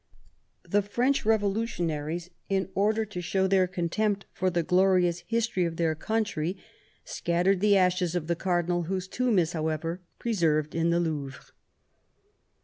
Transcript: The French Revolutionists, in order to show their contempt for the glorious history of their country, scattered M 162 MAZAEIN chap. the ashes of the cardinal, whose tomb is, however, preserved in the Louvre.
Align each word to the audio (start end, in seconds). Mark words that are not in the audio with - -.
The 0.67 0.81
French 0.81 1.27
Revolutionists, 1.27 2.31
in 2.49 2.69
order 2.73 3.05
to 3.05 3.21
show 3.21 3.45
their 3.45 3.67
contempt 3.67 4.25
for 4.33 4.49
the 4.49 4.63
glorious 4.63 5.19
history 5.27 5.63
of 5.63 5.75
their 5.75 5.93
country, 5.93 6.57
scattered 7.05 7.63
M 7.63 7.69
162 7.69 7.69
MAZAEIN 7.69 7.77
chap. 7.77 7.97
the 7.99 8.03
ashes 8.07 8.15
of 8.15 8.25
the 8.27 8.35
cardinal, 8.43 8.83
whose 8.89 9.07
tomb 9.07 9.37
is, 9.37 9.53
however, 9.53 10.01
preserved 10.17 10.73
in 10.73 10.89
the 10.89 10.99
Louvre. 10.99 11.43